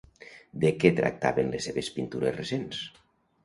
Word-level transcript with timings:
De 0.63 0.71
què 0.83 0.91
tracten 1.01 1.53
les 1.57 1.69
seves 1.69 1.93
pintures 2.01 2.37
recents? 2.41 2.85